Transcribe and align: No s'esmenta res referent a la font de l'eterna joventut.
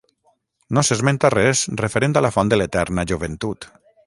No 0.77 0.83
s'esmenta 0.87 1.31
res 1.35 1.61
referent 1.83 2.19
a 2.19 2.25
la 2.29 2.33
font 2.39 2.51
de 2.55 2.61
l'eterna 2.63 3.07
joventut. 3.15 3.71